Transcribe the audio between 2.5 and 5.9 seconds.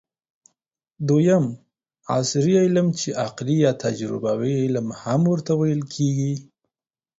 علم چې عقلي یا تجربوي علم هم ورته ويل